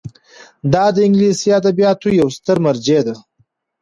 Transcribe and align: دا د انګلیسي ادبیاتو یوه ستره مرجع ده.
دا 0.73 0.85
د 0.95 0.97
انګلیسي 1.07 1.49
ادبیاتو 1.59 2.07
یوه 2.19 2.31
ستره 2.37 2.59
مرجع 2.65 2.99
ده. 3.07 3.15